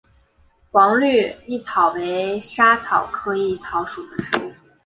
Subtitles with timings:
[0.71, 4.51] 黄绿薹草为莎草科薹草属的植物。